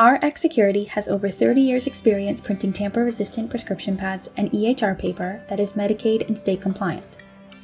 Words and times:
RX 0.00 0.40
Security 0.40 0.84
has 0.84 1.08
over 1.08 1.28
30 1.28 1.60
years' 1.60 1.88
experience 1.88 2.40
printing 2.40 2.72
tamper 2.72 3.04
resistant 3.04 3.50
prescription 3.50 3.96
pads 3.96 4.30
and 4.36 4.48
EHR 4.52 4.96
paper 4.96 5.42
that 5.48 5.58
is 5.58 5.72
Medicaid 5.72 6.24
and 6.28 6.38
state 6.38 6.60
compliant. 6.60 7.16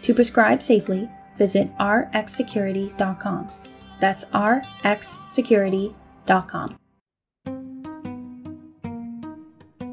To 0.02 0.12
prescribe 0.12 0.60
safely, 0.60 1.08
visit 1.38 1.70
rxsecurity.com. 1.78 3.52
That's 4.00 4.24
rxsecurity.com. 4.24 6.76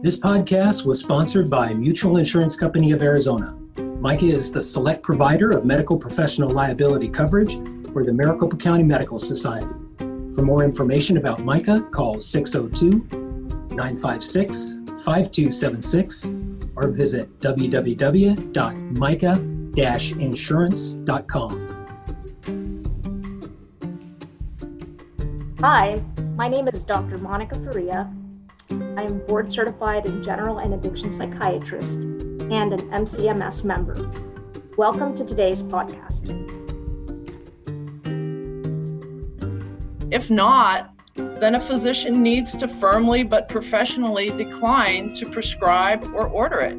This 0.01 0.19
podcast 0.19 0.83
was 0.83 0.99
sponsored 0.99 1.47
by 1.47 1.75
Mutual 1.75 2.17
Insurance 2.17 2.57
Company 2.57 2.91
of 2.91 3.03
Arizona. 3.03 3.55
MICA 3.77 4.25
is 4.25 4.51
the 4.51 4.63
select 4.63 5.03
provider 5.03 5.51
of 5.51 5.63
medical 5.63 5.95
professional 5.95 6.49
liability 6.49 7.07
coverage 7.07 7.57
for 7.93 8.03
the 8.03 8.11
Maricopa 8.11 8.57
County 8.57 8.81
Medical 8.81 9.19
Society. 9.19 9.69
For 10.35 10.43
more 10.43 10.63
information 10.63 11.17
about 11.17 11.43
MICA, 11.43 11.81
call 11.91 12.19
602 12.19 12.99
956 13.75 14.81
5276 15.03 16.33
or 16.75 16.87
visit 16.87 17.39
www.mica 17.39 19.47
insurance.com. 20.19 21.67
Hi, 25.59 26.01
my 26.35 26.47
name 26.47 26.67
is 26.67 26.83
Dr. 26.85 27.17
Monica 27.17 27.59
Faria. 27.59 28.11
I 28.69 29.03
am 29.03 29.19
board 29.27 29.51
certified 29.51 30.05
in 30.05 30.23
general 30.23 30.59
and 30.59 30.73
addiction 30.73 31.11
psychiatrist 31.11 31.99
and 31.99 32.73
an 32.73 32.89
MCMS 32.89 33.65
member. 33.65 34.09
Welcome 34.77 35.13
to 35.15 35.25
today's 35.25 35.61
podcast. 35.61 36.60
If 40.11 40.29
not, 40.29 40.93
then 41.15 41.55
a 41.55 41.59
physician 41.61 42.21
needs 42.21 42.57
to 42.57 42.67
firmly 42.67 43.23
but 43.23 43.47
professionally 43.47 44.29
decline 44.31 45.13
to 45.13 45.25
prescribe 45.25 46.05
or 46.13 46.27
order 46.27 46.59
it. 46.59 46.75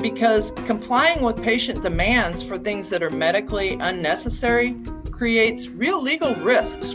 Because 0.00 0.52
complying 0.66 1.24
with 1.24 1.42
patient 1.42 1.82
demands 1.82 2.44
for 2.44 2.56
things 2.56 2.88
that 2.90 3.02
are 3.02 3.10
medically 3.10 3.72
unnecessary 3.80 4.76
creates 5.10 5.66
real 5.66 6.00
legal 6.00 6.36
risks. 6.36 6.92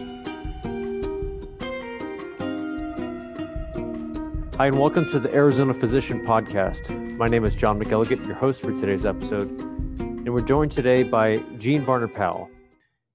Hi, 4.55 4.67
and 4.67 4.79
welcome 4.79 5.09
to 5.09 5.19
the 5.19 5.29
Arizona 5.33 5.73
Physician 5.73 6.25
Podcast. 6.25 7.17
My 7.17 7.27
name 7.27 7.43
is 7.43 7.53
John 7.53 7.77
McElligott, 7.77 8.25
your 8.25 8.35
host 8.35 8.61
for 8.61 8.71
today's 8.71 9.05
episode. 9.05 9.49
And 9.49 10.33
we're 10.33 10.39
joined 10.39 10.71
today 10.71 11.03
by 11.03 11.39
Jean 11.57 11.83
Varner 11.83 12.07
Powell. 12.07 12.49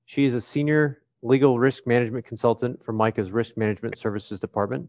She 0.05 0.27
is 0.27 0.35
a 0.35 0.43
senior 0.43 0.99
legal 1.23 1.59
risk 1.59 1.87
management 1.87 2.25
consultant 2.25 2.83
for 2.85 2.93
MICA's 2.93 3.31
Risk 3.31 3.57
Management 3.57 3.99
Services 3.99 4.41
Department. 4.41 4.89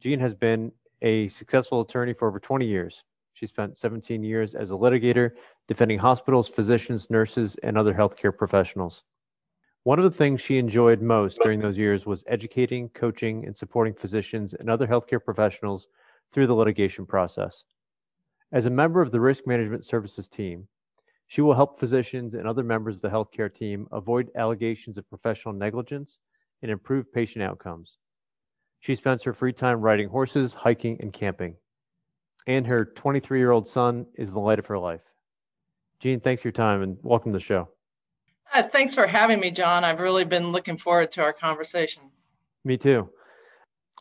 Jean 0.00 0.18
has 0.18 0.34
been 0.34 0.72
a 1.02 1.28
successful 1.28 1.82
attorney 1.82 2.14
for 2.14 2.28
over 2.28 2.40
20 2.40 2.66
years. 2.66 3.04
She 3.34 3.46
spent 3.46 3.78
17 3.78 4.22
years 4.22 4.54
as 4.54 4.70
a 4.70 4.74
litigator 4.74 5.32
defending 5.68 5.98
hospitals, 5.98 6.48
physicians, 6.48 7.10
nurses, 7.10 7.56
and 7.62 7.76
other 7.76 7.94
healthcare 7.94 8.36
professionals. 8.36 9.04
One 9.84 9.98
of 9.98 10.04
the 10.04 10.16
things 10.16 10.40
she 10.40 10.58
enjoyed 10.58 11.00
most 11.00 11.38
during 11.42 11.60
those 11.60 11.78
years 11.78 12.04
was 12.04 12.24
educating, 12.26 12.90
coaching, 12.90 13.46
and 13.46 13.56
supporting 13.56 13.94
physicians 13.94 14.52
and 14.54 14.68
other 14.68 14.86
healthcare 14.86 15.24
professionals 15.24 15.88
through 16.32 16.46
the 16.48 16.54
litigation 16.54 17.06
process. 17.06 17.64
As 18.52 18.66
a 18.66 18.70
member 18.70 19.00
of 19.00 19.10
the 19.10 19.20
Risk 19.20 19.46
Management 19.46 19.86
Services 19.86 20.28
team, 20.28 20.66
she 21.30 21.42
will 21.42 21.54
help 21.54 21.78
physicians 21.78 22.34
and 22.34 22.48
other 22.48 22.64
members 22.64 22.96
of 22.96 23.02
the 23.02 23.08
healthcare 23.08 23.54
team 23.54 23.86
avoid 23.92 24.28
allegations 24.34 24.98
of 24.98 25.08
professional 25.08 25.54
negligence 25.54 26.18
and 26.60 26.72
improve 26.72 27.12
patient 27.12 27.44
outcomes. 27.44 27.98
She 28.80 28.96
spends 28.96 29.22
her 29.22 29.32
free 29.32 29.52
time 29.52 29.80
riding 29.80 30.08
horses, 30.08 30.52
hiking, 30.52 30.96
and 30.98 31.12
camping. 31.12 31.54
And 32.48 32.66
her 32.66 32.84
23 32.84 33.38
year 33.38 33.52
old 33.52 33.68
son 33.68 34.06
is 34.16 34.32
the 34.32 34.40
light 34.40 34.58
of 34.58 34.66
her 34.66 34.78
life. 34.78 35.02
Jean, 36.00 36.18
thanks 36.18 36.42
for 36.42 36.48
your 36.48 36.52
time 36.52 36.82
and 36.82 36.96
welcome 37.00 37.30
to 37.30 37.38
the 37.38 37.44
show. 37.44 37.68
Uh, 38.52 38.64
thanks 38.64 38.92
for 38.92 39.06
having 39.06 39.38
me, 39.38 39.52
John. 39.52 39.84
I've 39.84 40.00
really 40.00 40.24
been 40.24 40.50
looking 40.50 40.78
forward 40.78 41.12
to 41.12 41.22
our 41.22 41.32
conversation. 41.32 42.02
Me 42.64 42.76
too. 42.76 43.08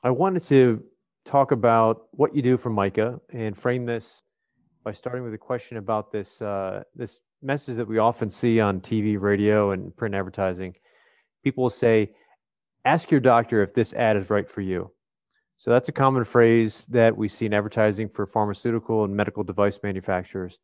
I 0.01 0.09
wanted 0.09 0.41
to 0.45 0.83
talk 1.25 1.51
about 1.51 2.07
what 2.09 2.35
you 2.35 2.41
do 2.41 2.57
for 2.57 2.71
MICA 2.71 3.19
and 3.31 3.55
frame 3.55 3.85
this 3.85 4.23
by 4.83 4.91
starting 4.91 5.23
with 5.23 5.33
a 5.33 5.37
question 5.37 5.77
about 5.77 6.11
this 6.11 6.41
uh, 6.41 6.83
this 6.95 7.19
message 7.41 7.77
that 7.77 7.87
we 7.87 7.97
often 7.97 8.29
see 8.29 8.59
on 8.59 8.81
TV, 8.81 9.19
radio, 9.19 9.71
and 9.71 9.95
print 9.95 10.15
advertising. 10.15 10.75
People 11.43 11.63
will 11.63 11.69
say, 11.69 12.11
"Ask 12.85 13.11
your 13.11 13.19
doctor 13.19 13.61
if 13.63 13.73
this 13.73 13.93
ad 13.93 14.17
is 14.17 14.29
right 14.29 14.49
for 14.49 14.61
you." 14.61 14.91
So 15.57 15.71
that's 15.71 15.89
a 15.89 15.93
common 15.93 16.23
phrase 16.23 16.85
that 16.89 17.17
we 17.17 17.27
see 17.27 17.45
in 17.45 17.53
advertising 17.53 18.07
for 18.09 18.25
pharmaceutical 18.25 19.03
and 19.03 19.13
medical 19.13 19.43
device 19.43 19.79
manufacturers. 19.83 20.57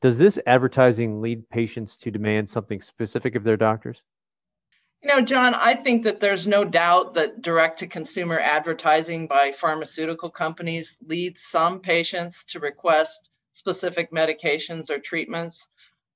Does 0.00 0.16
this 0.16 0.38
advertising 0.46 1.20
lead 1.20 1.48
patients 1.50 1.96
to 1.98 2.10
demand 2.10 2.48
something 2.48 2.80
specific 2.80 3.36
of 3.36 3.44
their 3.44 3.58
doctors? 3.58 4.02
You 5.02 5.08
know, 5.08 5.20
John, 5.20 5.54
I 5.54 5.74
think 5.74 6.04
that 6.04 6.20
there's 6.20 6.46
no 6.46 6.64
doubt 6.64 7.14
that 7.14 7.42
direct 7.42 7.80
to 7.80 7.86
consumer 7.86 8.38
advertising 8.38 9.26
by 9.26 9.52
pharmaceutical 9.52 10.30
companies 10.30 10.96
leads 11.04 11.42
some 11.42 11.80
patients 11.80 12.44
to 12.44 12.60
request 12.60 13.28
specific 13.52 14.12
medications 14.12 14.90
or 14.90 14.98
treatments. 14.98 15.68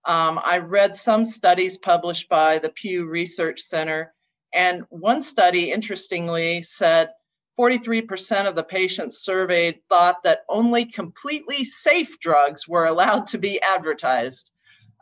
Um, 0.06 0.40
I 0.44 0.58
read 0.58 0.94
some 0.94 1.24
studies 1.24 1.78
published 1.78 2.28
by 2.28 2.58
the 2.58 2.70
Pew 2.70 3.06
Research 3.06 3.60
Center, 3.60 4.14
and 4.54 4.84
one 4.88 5.20
study, 5.20 5.72
interestingly, 5.72 6.62
said 6.62 7.10
43% 7.58 8.46
of 8.46 8.54
the 8.54 8.62
patients 8.62 9.18
surveyed 9.18 9.80
thought 9.88 10.22
that 10.22 10.40
only 10.48 10.84
completely 10.84 11.64
safe 11.64 12.18
drugs 12.20 12.68
were 12.68 12.86
allowed 12.86 13.26
to 13.28 13.38
be 13.38 13.60
advertised. 13.62 14.52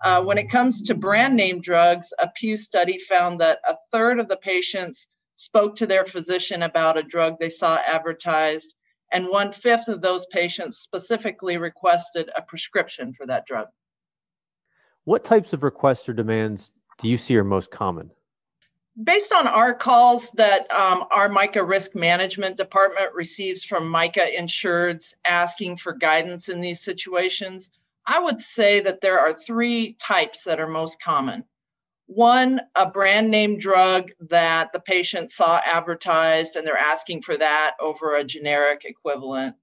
Uh, 0.04 0.22
when 0.22 0.38
it 0.38 0.50
comes 0.50 0.82
to 0.82 0.94
brand 0.94 1.34
name 1.34 1.60
drugs, 1.60 2.12
a 2.20 2.28
Pew 2.36 2.56
study 2.56 2.98
found 2.98 3.40
that 3.40 3.58
a 3.68 3.76
third 3.90 4.18
of 4.18 4.28
the 4.28 4.36
patients 4.36 5.06
spoke 5.36 5.74
to 5.76 5.86
their 5.86 6.04
physician 6.04 6.62
about 6.62 6.98
a 6.98 7.02
drug 7.02 7.38
they 7.38 7.48
saw 7.48 7.78
advertised, 7.86 8.74
and 9.12 9.28
one 9.28 9.52
fifth 9.52 9.88
of 9.88 10.00
those 10.00 10.26
patients 10.26 10.78
specifically 10.78 11.56
requested 11.56 12.30
a 12.36 12.42
prescription 12.42 13.12
for 13.12 13.26
that 13.26 13.46
drug. 13.46 13.68
What 15.04 15.24
types 15.24 15.52
of 15.52 15.62
requests 15.62 16.08
or 16.08 16.12
demands 16.12 16.70
do 16.98 17.08
you 17.08 17.16
see 17.16 17.36
are 17.36 17.44
most 17.44 17.70
common? 17.70 18.10
Based 19.02 19.32
on 19.32 19.48
our 19.48 19.74
calls 19.74 20.30
that 20.32 20.70
um, 20.72 21.04
our 21.10 21.28
MICA 21.28 21.64
risk 21.64 21.94
management 21.94 22.56
department 22.56 23.12
receives 23.12 23.64
from 23.64 23.90
MICA 23.90 24.28
insureds 24.38 25.14
asking 25.24 25.78
for 25.78 25.92
guidance 25.92 26.48
in 26.48 26.60
these 26.60 26.80
situations, 26.80 27.70
I 28.06 28.20
would 28.20 28.38
say 28.38 28.80
that 28.80 29.00
there 29.00 29.18
are 29.18 29.32
three 29.32 29.94
types 29.94 30.44
that 30.44 30.60
are 30.60 30.68
most 30.68 31.02
common. 31.02 31.44
One, 32.06 32.60
a 32.74 32.88
brand 32.88 33.30
name 33.30 33.58
drug 33.58 34.10
that 34.20 34.72
the 34.72 34.80
patient 34.80 35.30
saw 35.30 35.60
advertised 35.64 36.54
and 36.54 36.66
they're 36.66 36.76
asking 36.76 37.22
for 37.22 37.36
that 37.36 37.72
over 37.80 38.14
a 38.14 38.24
generic 38.24 38.82
equivalent. 38.84 39.56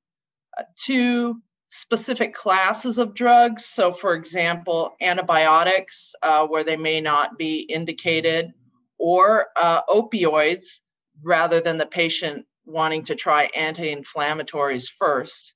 Uh, 0.57 0.63
two, 0.75 1.41
specific 1.71 2.33
classes 2.35 2.97
of 2.97 3.13
drugs. 3.13 3.65
So, 3.65 3.91
for 3.93 4.13
example, 4.13 4.91
antibiotics, 5.01 6.13
uh, 6.21 6.45
where 6.45 6.63
they 6.63 6.77
may 6.77 6.99
not 6.99 7.37
be 7.37 7.61
indicated, 7.61 8.51
or 8.99 9.47
uh, 9.59 9.81
opioids, 9.89 10.81
rather 11.23 11.59
than 11.59 11.77
the 11.77 11.85
patient 11.85 12.45
wanting 12.65 13.03
to 13.05 13.15
try 13.15 13.49
anti 13.55 13.95
inflammatories 13.95 14.85
first. 14.87 15.53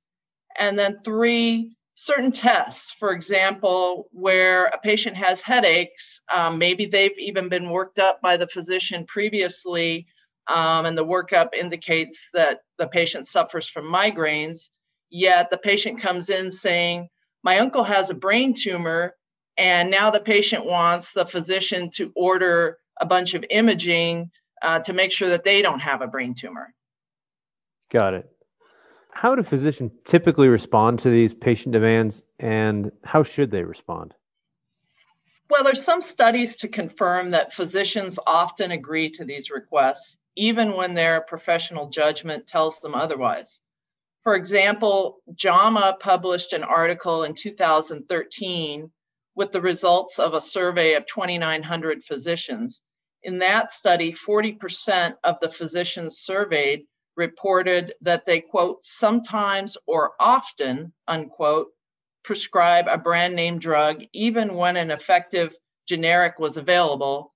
And 0.58 0.80
then 0.80 1.00
three, 1.04 1.76
certain 1.96 2.32
tests, 2.32 2.92
for 2.92 3.12
example, 3.12 4.10
where 4.12 4.66
a 4.66 4.78
patient 4.78 5.16
has 5.16 5.42
headaches, 5.42 6.22
um, 6.34 6.58
maybe 6.58 6.86
they've 6.86 7.18
even 7.18 7.50
been 7.50 7.70
worked 7.70 8.00
up 8.00 8.22
by 8.22 8.38
the 8.38 8.48
physician 8.48 9.06
previously, 9.06 10.06
um, 10.48 10.86
and 10.86 10.98
the 10.98 11.06
workup 11.06 11.56
indicates 11.56 12.28
that 12.34 12.60
the 12.78 12.88
patient 12.88 13.26
suffers 13.26 13.68
from 13.68 13.86
migraines, 13.86 14.70
yet 15.10 15.50
the 15.50 15.58
patient 15.58 16.00
comes 16.00 16.30
in 16.30 16.52
saying, 16.52 17.08
My 17.44 17.60
uncle 17.60 17.86
has 17.86 18.10
a 18.10 18.14
brain 18.14 18.54
tumor, 18.54 19.16
and 19.58 19.90
now 19.90 20.12
the 20.12 20.20
patient 20.20 20.66
wants 20.66 21.14
the 21.14 21.26
physician 21.26 21.90
to 21.96 22.12
order 22.16 22.78
a 23.00 23.06
bunch 23.06 23.34
of 23.34 23.46
imaging 23.50 24.30
uh, 24.62 24.80
to 24.80 24.92
make 24.92 25.12
sure 25.12 25.30
that 25.30 25.46
they 25.46 25.62
don't 25.62 25.80
have 25.80 26.02
a 26.02 26.08
brain 26.08 26.34
tumor. 26.34 26.74
Got 27.90 28.16
it 28.16 28.35
how 29.16 29.34
do 29.34 29.42
physicians 29.44 29.92
typically 30.04 30.50
respond 30.50 31.00
to 31.00 31.10
these 31.10 31.34
patient 31.34 31.72
demands 31.72 32.22
and 32.38 32.92
how 33.06 33.24
should 33.24 33.50
they 33.50 33.64
respond? 33.64 34.14
Well, 35.50 35.64
there's 35.64 35.84
some 35.84 36.02
studies 36.02 36.58
to 36.58 36.68
confirm 36.68 37.30
that 37.30 37.54
physicians 37.54 38.20
often 38.28 38.72
agree 38.72 39.10
to 39.12 39.24
these 39.24 39.50
requests, 39.50 40.18
even 40.36 40.74
when 40.74 40.94
their 40.94 41.22
professional 41.22 41.90
judgment 41.90 42.46
tells 42.46 42.82
them 42.82 42.94
otherwise. 42.94 43.62
For 44.22 44.36
example, 44.36 45.22
JAMA 45.34 45.98
published 46.02 46.52
an 46.52 46.64
article 46.64 47.24
in 47.24 47.36
2013 47.36 48.92
with 49.36 49.52
the 49.52 49.62
results 49.62 50.20
of 50.20 50.34
a 50.34 50.42
survey 50.42 50.96
of 50.96 51.06
2,900 51.06 52.04
physicians. 52.04 52.82
In 53.24 53.40
that 53.40 53.72
study, 53.72 54.12
40% 54.12 55.14
of 55.24 55.40
the 55.40 55.50
physicians 55.50 56.18
surveyed 56.18 56.86
reported 57.16 57.94
that 58.02 58.26
they, 58.26 58.42
quote, 58.42 58.84
sometimes 58.84 59.78
or 59.88 60.12
often, 60.20 60.94
unquote, 61.08 61.68
prescribe 62.24 62.88
a 62.90 62.98
brand 62.98 63.36
name 63.36 63.60
drug 63.60 64.04
even 64.14 64.56
when 64.56 64.78
an 64.78 64.92
effective 64.92 65.56
generic 65.88 66.40
was 66.40 66.58
available 66.58 67.34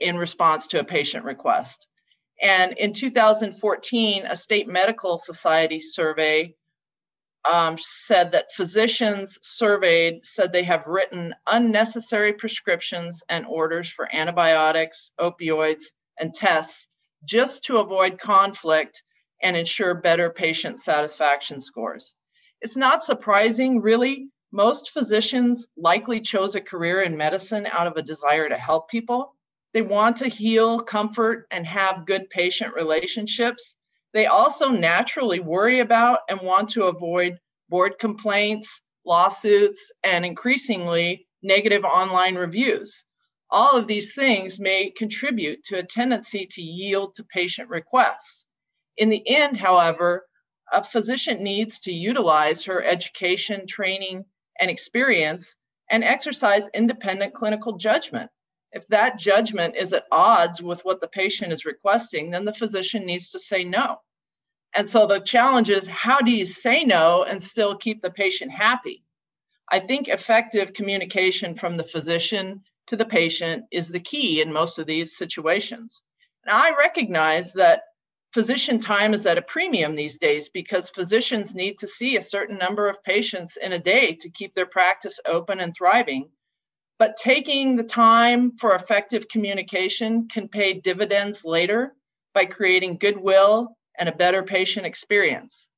in 0.00 0.16
response 0.16 0.66
to 0.66 0.80
a 0.80 0.84
patient 0.84 1.24
request. 1.24 1.86
And 2.42 2.72
in 2.78 2.94
2014, 2.94 4.24
a 4.24 4.34
state 4.34 4.66
medical 4.66 5.18
society 5.18 5.78
survey 5.78 6.54
um, 7.50 7.76
said 7.78 8.32
that 8.32 8.52
physicians 8.52 9.38
surveyed 9.42 10.20
said 10.24 10.52
they 10.52 10.64
have 10.64 10.86
written 10.86 11.34
unnecessary 11.46 12.32
prescriptions 12.32 13.22
and 13.28 13.46
orders 13.46 13.88
for 13.90 14.14
antibiotics, 14.14 15.12
opioids, 15.20 15.84
and 16.18 16.34
tests 16.34 16.88
just 17.24 17.62
to 17.64 17.78
avoid 17.78 18.18
conflict 18.18 19.02
and 19.42 19.56
ensure 19.56 19.94
better 19.94 20.30
patient 20.30 20.78
satisfaction 20.78 21.60
scores. 21.60 22.14
It's 22.60 22.76
not 22.76 23.02
surprising, 23.02 23.80
really. 23.80 24.28
Most 24.52 24.90
physicians 24.90 25.68
likely 25.76 26.20
chose 26.20 26.54
a 26.54 26.60
career 26.60 27.02
in 27.02 27.16
medicine 27.16 27.66
out 27.66 27.86
of 27.86 27.96
a 27.96 28.02
desire 28.02 28.48
to 28.48 28.56
help 28.56 28.88
people. 28.90 29.34
They 29.72 29.82
want 29.82 30.16
to 30.16 30.28
heal, 30.28 30.80
comfort, 30.80 31.46
and 31.50 31.66
have 31.66 32.06
good 32.06 32.28
patient 32.30 32.74
relationships. 32.74 33.76
They 34.12 34.26
also 34.26 34.70
naturally 34.70 35.38
worry 35.38 35.78
about 35.78 36.20
and 36.28 36.40
want 36.40 36.68
to 36.70 36.84
avoid 36.84 37.38
board 37.68 37.98
complaints, 38.00 38.80
lawsuits, 39.06 39.92
and 40.02 40.26
increasingly 40.26 41.28
negative 41.42 41.84
online 41.84 42.34
reviews. 42.34 43.04
All 43.50 43.76
of 43.76 43.86
these 43.86 44.14
things 44.14 44.60
may 44.60 44.90
contribute 44.90 45.62
to 45.64 45.78
a 45.78 45.86
tendency 45.86 46.46
to 46.50 46.62
yield 46.62 47.14
to 47.14 47.24
patient 47.24 47.68
requests. 47.68 48.46
In 48.96 49.08
the 49.08 49.22
end, 49.28 49.56
however, 49.56 50.26
a 50.72 50.84
physician 50.84 51.42
needs 51.42 51.80
to 51.80 51.92
utilize 51.92 52.64
her 52.64 52.82
education, 52.84 53.66
training, 53.66 54.24
and 54.60 54.70
experience 54.70 55.56
and 55.90 56.04
exercise 56.04 56.62
independent 56.74 57.34
clinical 57.34 57.76
judgment. 57.76 58.30
If 58.72 58.86
that 58.88 59.18
judgment 59.18 59.74
is 59.76 59.92
at 59.92 60.04
odds 60.12 60.62
with 60.62 60.80
what 60.84 61.00
the 61.00 61.08
patient 61.08 61.52
is 61.52 61.64
requesting, 61.64 62.30
then 62.30 62.44
the 62.44 62.52
physician 62.52 63.04
needs 63.04 63.30
to 63.30 63.38
say 63.40 63.64
no. 63.64 63.96
And 64.76 64.88
so 64.88 65.06
the 65.06 65.18
challenge 65.18 65.70
is 65.70 65.88
how 65.88 66.20
do 66.20 66.30
you 66.30 66.46
say 66.46 66.84
no 66.84 67.24
and 67.24 67.42
still 67.42 67.74
keep 67.74 68.02
the 68.02 68.10
patient 68.10 68.52
happy? 68.52 69.02
I 69.72 69.80
think 69.80 70.08
effective 70.08 70.72
communication 70.72 71.54
from 71.56 71.76
the 71.76 71.84
physician 71.84 72.62
to 72.86 72.96
the 72.96 73.04
patient 73.04 73.64
is 73.72 73.88
the 73.88 74.00
key 74.00 74.40
in 74.40 74.52
most 74.52 74.78
of 74.78 74.86
these 74.86 75.16
situations. 75.16 76.04
And 76.44 76.56
I 76.56 76.70
recognize 76.76 77.52
that 77.54 77.82
physician 78.32 78.78
time 78.78 79.12
is 79.12 79.26
at 79.26 79.38
a 79.38 79.42
premium 79.42 79.94
these 79.94 80.18
days 80.18 80.48
because 80.48 80.90
physicians 80.90 81.54
need 81.54 81.78
to 81.78 81.86
see 81.86 82.16
a 82.16 82.22
certain 82.22 82.56
number 82.56 82.88
of 82.88 83.02
patients 83.02 83.56
in 83.56 83.72
a 83.72 83.78
day 83.78 84.14
to 84.20 84.30
keep 84.30 84.54
their 84.54 84.66
practice 84.66 85.18
open 85.26 85.60
and 85.60 85.74
thriving. 85.76 86.30
But 86.98 87.16
taking 87.16 87.76
the 87.76 87.84
time 87.84 88.52
for 88.58 88.74
effective 88.74 89.28
communication 89.28 90.28
can 90.28 90.48
pay 90.48 90.74
dividends 90.74 91.44
later 91.44 91.94
by 92.34 92.44
creating 92.44 92.98
goodwill 92.98 93.76
and 93.98 94.08
a 94.08 94.14
better 94.14 94.42
patient 94.42 94.86
experience. 94.86 95.68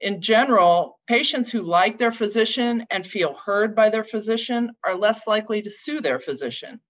In 0.00 0.20
general, 0.20 0.98
patients 1.06 1.50
who 1.50 1.62
like 1.62 1.98
their 1.98 2.10
physician 2.10 2.84
and 2.90 3.06
feel 3.06 3.36
heard 3.46 3.74
by 3.74 3.88
their 3.88 4.04
physician 4.04 4.72
are 4.84 4.96
less 4.96 5.26
likely 5.26 5.62
to 5.62 5.70
sue 5.70 6.00
their 6.00 6.18
physician. 6.18 6.80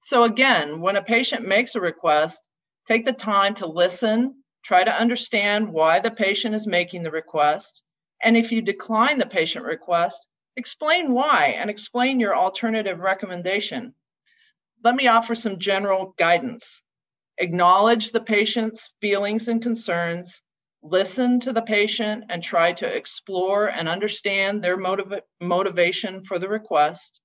So, 0.00 0.24
again, 0.24 0.80
when 0.80 0.96
a 0.96 1.02
patient 1.02 1.46
makes 1.46 1.74
a 1.74 1.80
request, 1.80 2.48
take 2.86 3.04
the 3.04 3.12
time 3.12 3.54
to 3.54 3.66
listen 3.66 4.34
Try 4.62 4.84
to 4.84 4.92
understand 4.92 5.72
why 5.72 6.00
the 6.00 6.10
patient 6.10 6.54
is 6.54 6.66
making 6.66 7.02
the 7.02 7.10
request. 7.10 7.82
And 8.22 8.36
if 8.36 8.50
you 8.50 8.60
decline 8.60 9.18
the 9.18 9.26
patient 9.26 9.64
request, 9.64 10.28
explain 10.56 11.12
why 11.12 11.54
and 11.56 11.70
explain 11.70 12.20
your 12.20 12.36
alternative 12.36 12.98
recommendation. 12.98 13.94
Let 14.82 14.96
me 14.96 15.06
offer 15.06 15.34
some 15.34 15.58
general 15.58 16.14
guidance. 16.18 16.82
Acknowledge 17.38 18.10
the 18.10 18.20
patient's 18.20 18.90
feelings 19.00 19.46
and 19.46 19.62
concerns, 19.62 20.42
listen 20.82 21.38
to 21.40 21.52
the 21.52 21.62
patient, 21.62 22.24
and 22.28 22.42
try 22.42 22.72
to 22.72 22.86
explore 22.86 23.68
and 23.68 23.88
understand 23.88 24.62
their 24.62 24.76
motiv- 24.76 25.22
motivation 25.40 26.24
for 26.24 26.38
the 26.38 26.48
request. 26.48 27.20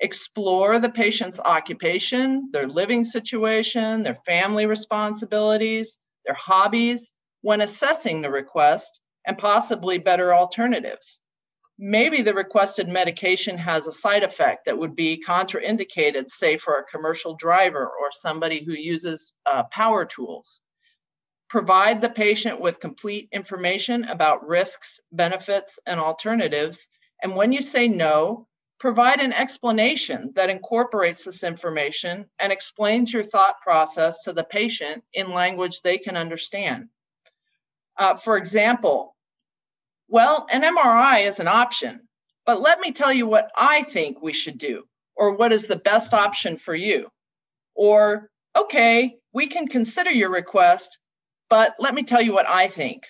Explore 0.00 0.78
the 0.78 0.90
patient's 0.90 1.40
occupation, 1.40 2.50
their 2.52 2.66
living 2.66 3.04
situation, 3.04 4.02
their 4.02 4.18
family 4.26 4.66
responsibilities, 4.66 5.98
their 6.24 6.34
hobbies 6.34 7.12
when 7.42 7.60
assessing 7.60 8.20
the 8.20 8.30
request 8.30 9.00
and 9.26 9.38
possibly 9.38 9.98
better 9.98 10.34
alternatives. 10.34 11.20
Maybe 11.78 12.20
the 12.20 12.34
requested 12.34 12.88
medication 12.88 13.56
has 13.56 13.86
a 13.86 13.92
side 13.92 14.22
effect 14.22 14.66
that 14.66 14.76
would 14.76 14.94
be 14.94 15.22
contraindicated, 15.26 16.28
say, 16.28 16.58
for 16.58 16.76
a 16.76 16.84
commercial 16.84 17.36
driver 17.36 17.86
or 17.86 18.10
somebody 18.20 18.62
who 18.62 18.74
uses 18.74 19.32
uh, 19.46 19.62
power 19.72 20.04
tools. 20.04 20.60
Provide 21.48 22.00
the 22.00 22.10
patient 22.10 22.60
with 22.60 22.80
complete 22.80 23.28
information 23.32 24.04
about 24.04 24.46
risks, 24.46 25.00
benefits, 25.12 25.78
and 25.86 25.98
alternatives. 25.98 26.86
And 27.22 27.34
when 27.34 27.50
you 27.50 27.62
say 27.62 27.88
no, 27.88 28.46
Provide 28.80 29.20
an 29.20 29.34
explanation 29.34 30.32
that 30.34 30.48
incorporates 30.48 31.24
this 31.24 31.44
information 31.44 32.24
and 32.38 32.50
explains 32.50 33.12
your 33.12 33.22
thought 33.22 33.60
process 33.60 34.24
to 34.24 34.32
the 34.32 34.42
patient 34.42 35.04
in 35.12 35.32
language 35.32 35.82
they 35.82 35.98
can 35.98 36.16
understand. 36.16 36.88
Uh, 37.98 38.14
for 38.14 38.38
example, 38.38 39.14
well, 40.08 40.46
an 40.50 40.62
MRI 40.62 41.28
is 41.28 41.40
an 41.40 41.46
option, 41.46 42.08
but 42.46 42.62
let 42.62 42.80
me 42.80 42.90
tell 42.90 43.12
you 43.12 43.26
what 43.26 43.50
I 43.54 43.82
think 43.82 44.22
we 44.22 44.32
should 44.32 44.56
do, 44.56 44.84
or 45.14 45.36
what 45.36 45.52
is 45.52 45.66
the 45.66 45.76
best 45.76 46.14
option 46.14 46.56
for 46.56 46.74
you. 46.74 47.08
Or, 47.74 48.30
okay, 48.56 49.16
we 49.34 49.46
can 49.46 49.68
consider 49.68 50.10
your 50.10 50.30
request, 50.30 50.98
but 51.50 51.74
let 51.78 51.94
me 51.94 52.02
tell 52.02 52.22
you 52.22 52.32
what 52.32 52.48
I 52.48 52.66
think. 52.66 53.04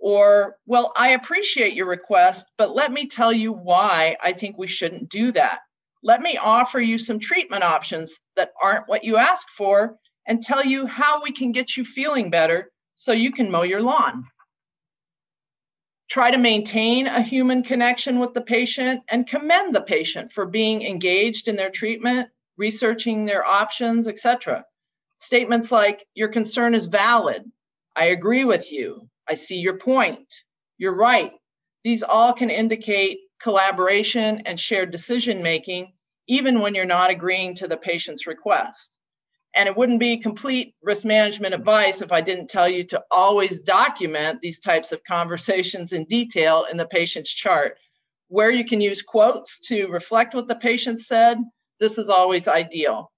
Or, 0.00 0.56
well, 0.66 0.92
I 0.96 1.10
appreciate 1.10 1.74
your 1.74 1.86
request, 1.86 2.46
but 2.56 2.74
let 2.74 2.90
me 2.90 3.06
tell 3.06 3.32
you 3.32 3.52
why 3.52 4.16
I 4.22 4.32
think 4.32 4.56
we 4.56 4.66
shouldn't 4.66 5.10
do 5.10 5.30
that. 5.32 5.60
Let 6.02 6.22
me 6.22 6.38
offer 6.38 6.80
you 6.80 6.98
some 6.98 7.18
treatment 7.18 7.62
options 7.62 8.18
that 8.34 8.52
aren't 8.62 8.88
what 8.88 9.04
you 9.04 9.18
asked 9.18 9.50
for 9.50 9.96
and 10.26 10.42
tell 10.42 10.64
you 10.64 10.86
how 10.86 11.22
we 11.22 11.32
can 11.32 11.52
get 11.52 11.76
you 11.76 11.84
feeling 11.84 12.30
better 12.30 12.70
so 12.94 13.12
you 13.12 13.30
can 13.30 13.50
mow 13.50 13.62
your 13.62 13.82
lawn. 13.82 14.24
Try 16.08 16.30
to 16.30 16.38
maintain 16.38 17.06
a 17.06 17.22
human 17.22 17.62
connection 17.62 18.18
with 18.18 18.32
the 18.32 18.40
patient 18.40 19.02
and 19.10 19.26
commend 19.26 19.74
the 19.74 19.82
patient 19.82 20.32
for 20.32 20.46
being 20.46 20.82
engaged 20.82 21.46
in 21.46 21.56
their 21.56 21.70
treatment, 21.70 22.28
researching 22.56 23.26
their 23.26 23.46
options, 23.46 24.08
etc. 24.08 24.64
Statements 25.18 25.70
like, 25.70 26.06
Your 26.14 26.28
concern 26.28 26.74
is 26.74 26.86
valid. 26.86 27.44
I 27.94 28.06
agree 28.06 28.44
with 28.44 28.72
you. 28.72 29.08
I 29.30 29.34
see 29.34 29.60
your 29.60 29.78
point. 29.78 30.26
You're 30.78 30.96
right. 30.96 31.32
These 31.84 32.02
all 32.02 32.32
can 32.32 32.50
indicate 32.50 33.18
collaboration 33.40 34.42
and 34.44 34.58
shared 34.58 34.90
decision 34.90 35.40
making, 35.40 35.92
even 36.26 36.60
when 36.60 36.74
you're 36.74 36.84
not 36.84 37.10
agreeing 37.10 37.54
to 37.54 37.68
the 37.68 37.76
patient's 37.76 38.26
request. 38.26 38.98
And 39.54 39.68
it 39.68 39.76
wouldn't 39.76 40.00
be 40.00 40.16
complete 40.16 40.74
risk 40.82 41.04
management 41.04 41.54
advice 41.54 42.02
if 42.02 42.12
I 42.12 42.20
didn't 42.20 42.50
tell 42.50 42.68
you 42.68 42.84
to 42.84 43.02
always 43.10 43.62
document 43.62 44.40
these 44.40 44.58
types 44.58 44.90
of 44.90 45.02
conversations 45.04 45.92
in 45.92 46.04
detail 46.06 46.66
in 46.70 46.76
the 46.76 46.86
patient's 46.86 47.32
chart. 47.32 47.78
Where 48.28 48.50
you 48.50 48.64
can 48.64 48.80
use 48.80 49.02
quotes 49.02 49.58
to 49.68 49.86
reflect 49.86 50.34
what 50.34 50.48
the 50.48 50.56
patient 50.56 51.00
said, 51.00 51.38
this 51.78 51.98
is 51.98 52.08
always 52.08 52.46
ideal. 52.46 53.10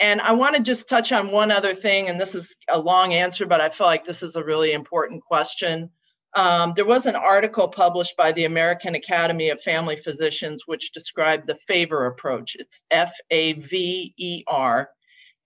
And 0.00 0.20
I 0.20 0.32
want 0.32 0.54
to 0.56 0.62
just 0.62 0.88
touch 0.88 1.10
on 1.10 1.32
one 1.32 1.50
other 1.50 1.74
thing, 1.74 2.08
and 2.08 2.20
this 2.20 2.34
is 2.34 2.54
a 2.68 2.78
long 2.78 3.14
answer, 3.14 3.46
but 3.46 3.60
I 3.60 3.68
feel 3.68 3.86
like 3.86 4.04
this 4.04 4.22
is 4.22 4.36
a 4.36 4.44
really 4.44 4.72
important 4.72 5.22
question. 5.24 5.90
Um, 6.36 6.72
there 6.76 6.84
was 6.84 7.06
an 7.06 7.16
article 7.16 7.68
published 7.68 8.16
by 8.16 8.32
the 8.32 8.44
American 8.44 8.94
Academy 8.94 9.48
of 9.48 9.60
Family 9.60 9.96
Physicians 9.96 10.64
which 10.66 10.92
described 10.92 11.46
the 11.46 11.54
FAVER 11.54 12.06
approach. 12.06 12.54
It's 12.58 12.82
F 12.90 13.12
A 13.30 13.54
V 13.54 14.14
E 14.16 14.44
R. 14.46 14.90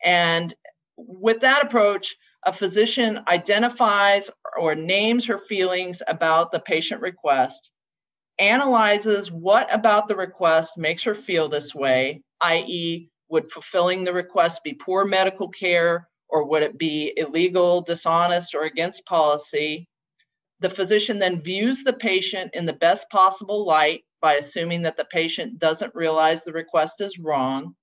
And 0.04 0.52
with 0.96 1.40
that 1.40 1.64
approach, 1.64 2.16
a 2.44 2.52
physician 2.52 3.20
identifies 3.28 4.28
or 4.58 4.74
names 4.74 5.24
her 5.26 5.38
feelings 5.38 6.02
about 6.08 6.50
the 6.50 6.60
patient 6.60 7.00
request, 7.00 7.70
analyzes 8.38 9.30
what 9.30 9.72
about 9.72 10.08
the 10.08 10.16
request 10.16 10.76
makes 10.76 11.04
her 11.04 11.14
feel 11.14 11.48
this 11.48 11.74
way, 11.74 12.22
i.e., 12.40 13.08
would 13.32 13.50
fulfilling 13.50 14.04
the 14.04 14.12
request 14.12 14.62
be 14.62 14.74
poor 14.74 15.06
medical 15.06 15.48
care 15.48 16.06
or 16.28 16.44
would 16.44 16.62
it 16.62 16.78
be 16.78 17.14
illegal, 17.16 17.80
dishonest, 17.80 18.54
or 18.54 18.64
against 18.64 19.06
policy? 19.06 19.88
The 20.60 20.68
physician 20.70 21.18
then 21.18 21.42
views 21.42 21.82
the 21.82 21.94
patient 21.94 22.50
in 22.54 22.66
the 22.66 22.74
best 22.74 23.08
possible 23.10 23.66
light 23.66 24.02
by 24.20 24.34
assuming 24.34 24.82
that 24.82 24.98
the 24.98 25.06
patient 25.06 25.58
doesn't 25.58 25.94
realize 25.94 26.44
the 26.44 26.52
request 26.52 27.00
is 27.00 27.18
wrong, 27.18 27.74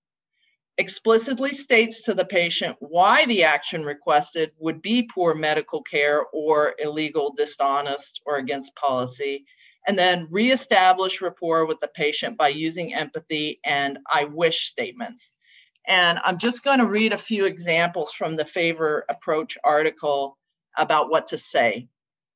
explicitly 0.77 1.51
states 1.51 2.03
to 2.03 2.13
the 2.13 2.25
patient 2.25 2.75
why 2.79 3.25
the 3.25 3.43
action 3.43 3.83
requested 3.83 4.51
would 4.59 4.81
be 4.83 5.09
poor 5.13 5.33
medical 5.33 5.81
care 5.81 6.25
or 6.31 6.75
illegal, 6.79 7.33
dishonest, 7.35 8.21
or 8.25 8.37
against 8.37 8.75
policy, 8.75 9.45
and 9.87 9.97
then 9.97 10.27
reestablish 10.29 11.21
rapport 11.21 11.65
with 11.65 11.79
the 11.79 11.89
patient 11.89 12.37
by 12.37 12.47
using 12.47 12.93
empathy 12.93 13.59
and 13.65 13.97
I 14.13 14.25
wish 14.25 14.67
statements. 14.67 15.33
And 15.89 16.19
I'm 16.23 16.37
just 16.37 16.63
going 16.63 16.79
to 16.79 16.85
read 16.85 17.11
a 17.11 17.17
few 17.17 17.45
examples 17.45 18.13
from 18.13 18.37
the 18.37 18.45
FAVER 18.45 19.05
Approach 19.09 19.57
article 19.63 20.37
about 20.77 21.09
what 21.09 21.27
to 21.27 21.37
say. 21.37 21.89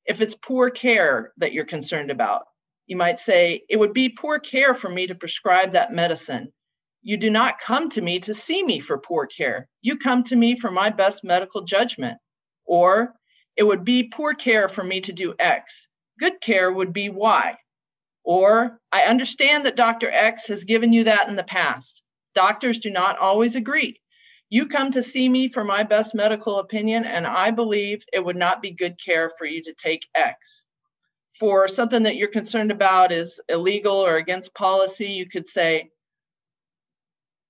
If 0.05 0.19
it's 0.19 0.35
poor 0.35 0.69
care 0.69 1.31
that 1.37 1.53
you're 1.53 1.63
concerned 1.63 2.11
about, 2.11 2.41
you 2.87 2.97
might 2.97 3.19
say, 3.19 3.61
It 3.69 3.77
would 3.77 3.93
be 3.93 4.09
poor 4.09 4.39
care 4.39 4.73
for 4.73 4.89
me 4.89 5.07
to 5.07 5.15
prescribe 5.15 5.71
that 5.71 5.93
medicine 5.93 6.51
you 7.03 7.17
do 7.17 7.29
not 7.29 7.59
come 7.59 7.89
to 7.89 8.01
me 8.01 8.17
to 8.21 8.33
see 8.33 8.63
me 8.63 8.79
for 8.79 8.97
poor 8.97 9.27
care. 9.27 9.67
You 9.81 9.97
come 9.97 10.23
to 10.23 10.37
me 10.37 10.55
for 10.55 10.71
my 10.71 10.89
best 10.89 11.23
medical 11.23 11.61
judgment. 11.61 12.17
Or 12.65 13.13
it 13.57 13.63
would 13.63 13.83
be 13.83 14.03
poor 14.07 14.33
care 14.33 14.69
for 14.69 14.85
me 14.85 15.01
to 15.01 15.11
do 15.11 15.35
X. 15.37 15.89
Good 16.17 16.39
care 16.39 16.71
would 16.71 16.93
be 16.93 17.09
Y. 17.09 17.57
Or 18.23 18.79
I 18.93 19.01
understand 19.01 19.65
that 19.65 19.75
Dr. 19.75 20.09
X 20.09 20.47
has 20.47 20.63
given 20.63 20.93
you 20.93 21.03
that 21.03 21.27
in 21.27 21.35
the 21.35 21.43
past. 21.43 22.02
Doctors 22.35 22.79
do 22.79 22.89
not 22.89 23.17
always 23.19 23.55
agree. 23.55 23.99
You 24.49 24.67
come 24.67 24.91
to 24.91 25.01
see 25.01 25.29
me 25.29 25.47
for 25.47 25.63
my 25.63 25.83
best 25.83 26.13
medical 26.13 26.59
opinion, 26.59 27.05
and 27.05 27.25
I 27.25 27.51
believe 27.51 28.05
it 28.13 28.23
would 28.23 28.35
not 28.35 28.61
be 28.61 28.71
good 28.71 29.03
care 29.03 29.31
for 29.37 29.45
you 29.45 29.63
to 29.63 29.73
take 29.73 30.07
X. 30.13 30.65
For 31.39 31.67
something 31.67 32.03
that 32.03 32.15
you're 32.15 32.27
concerned 32.27 32.71
about 32.71 33.11
is 33.11 33.41
illegal 33.49 33.95
or 33.95 34.17
against 34.17 34.53
policy, 34.53 35.07
you 35.07 35.27
could 35.27 35.47
say, 35.47 35.89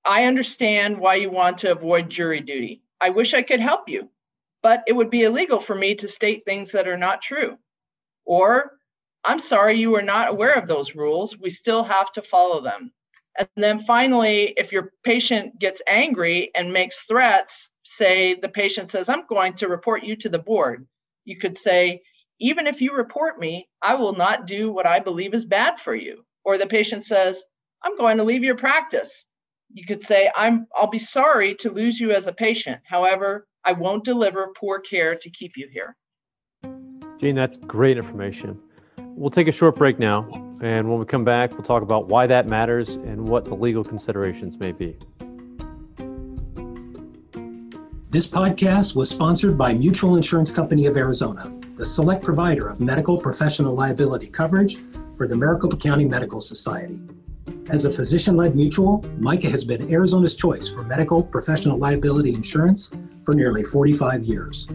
I 0.06 0.26
understand 0.26 0.98
why 0.98 1.16
you 1.16 1.30
want 1.30 1.58
to 1.60 1.72
avoid 1.72 2.10
jury 2.10 2.40
duty. 2.40 2.82
I 3.02 3.10
wish 3.10 3.34
I 3.34 3.42
could 3.42 3.60
help 3.60 3.90
you, 3.90 4.10
but 4.62 4.84
it 4.88 4.94
would 4.94 5.10
be 5.10 5.24
illegal 5.24 5.60
for 5.60 5.76
me 5.76 5.96
to 5.96 6.08
state 6.08 6.44
things 6.46 6.72
that 6.72 6.88
are 6.88 6.98
not 6.98 7.22
true. 7.22 7.58
Or, 8.26 8.78
I'm 9.26 9.40
sorry 9.40 9.78
you 9.78 9.92
were 9.92 10.02
not 10.02 10.30
aware 10.30 10.54
of 10.54 10.68
those 10.68 10.96
rules. 10.96 11.38
We 11.38 11.50
still 11.50 11.84
have 11.84 12.12
to 12.14 12.22
follow 12.22 12.62
them. 12.62 12.94
And 13.38 13.48
then 13.56 13.80
finally, 13.80 14.54
if 14.58 14.72
your 14.72 14.92
patient 15.04 15.60
gets 15.60 15.82
angry 15.88 16.52
and 16.56 16.72
makes 16.72 17.04
threats, 17.04 17.70
say 17.84 18.36
the 18.36 18.50
patient 18.50 18.90
says, 18.90 19.10
I'm 19.10 19.26
going 19.26 19.54
to 19.54 19.68
report 19.68 20.04
you 20.04 20.16
to 20.18 20.30
the 20.30 20.40
board. 20.40 20.88
You 21.26 21.38
could 21.38 21.58
say, 21.58 22.02
even 22.40 22.68
if 22.68 22.82
you 22.82 22.96
report 22.96 23.40
me, 23.40 23.70
I 23.82 23.96
will 23.96 24.16
not 24.16 24.46
do 24.46 24.72
what 24.72 24.86
I 24.86 25.00
believe 25.00 25.34
is 25.34 25.46
bad 25.46 25.80
for 25.80 25.96
you. 25.96 26.26
Or 26.46 26.58
the 26.58 26.68
patient 26.68 27.06
says, 27.06 27.44
I'm 27.84 27.98
going 27.98 28.18
to 28.18 28.24
leave 28.24 28.44
your 28.44 28.56
practice 28.56 29.26
you 29.74 29.86
could 29.86 30.04
say 30.04 30.32
i'm 30.36 30.68
i'll 30.76 30.90
be 30.90 31.00
sorry 31.00 31.54
to 31.56 31.70
lose 31.70 32.00
you 32.00 32.12
as 32.12 32.28
a 32.28 32.34
patient 32.34 32.80
however 32.86 33.48
i 33.66 33.72
won't 33.74 34.06
deliver 34.06 34.54
poor 34.56 34.80
care 34.80 35.16
to 35.16 35.30
keep 35.30 35.54
you 35.56 35.68
here 35.72 35.96
Jean, 37.20 37.36
that's 37.36 37.58
great 37.58 37.98
information 37.98 38.60
we'll 39.16 39.32
take 39.32 39.48
a 39.48 39.52
short 39.52 39.76
break 39.76 40.00
now 40.00 40.28
and 40.62 40.90
when 40.90 41.00
we 41.00 41.06
come 41.06 41.24
back 41.24 41.52
we'll 41.54 41.64
talk 41.64 41.84
about 41.84 42.08
why 42.08 42.26
that 42.26 42.48
matters 42.48 42.90
and 42.90 43.28
what 43.28 43.46
the 43.46 43.54
legal 43.54 43.84
considerations 43.84 44.58
may 44.60 44.72
be 44.72 44.98
this 48.10 48.30
podcast 48.30 48.96
was 48.96 49.10
sponsored 49.10 49.58
by 49.58 49.74
mutual 49.74 50.16
insurance 50.16 50.52
company 50.52 50.86
of 50.86 50.98
arizona 50.98 51.52
the 51.76 51.86
select 51.86 52.24
provider 52.24 52.68
of 52.68 52.80
medical 52.80 53.18
professional 53.18 53.74
liability 53.74 54.28
coverage 54.28 54.78
for 55.16 55.28
the 55.28 55.36
maricopa 55.36 55.78
county 55.78 56.06
medical 56.06 56.40
society 56.40 57.00
as 57.70 57.86
a 57.86 57.94
physician 57.94 58.36
led 58.36 58.56
mutual, 58.56 59.04
MICA 59.20 59.50
has 59.50 59.64
been 59.64 59.92
Arizona's 59.92 60.36
choice 60.36 60.68
for 60.68 60.84
medical 60.84 61.24
professional 61.24 61.78
liability 61.78 62.34
insurance 62.34 62.92
for 63.24 63.34
nearly 63.34 63.64
45 63.64 64.24
years. 64.24 64.70